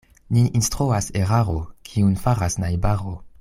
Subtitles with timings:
[0.35, 1.57] Nin instruas eraro,
[1.91, 3.15] kiun faras najbaro.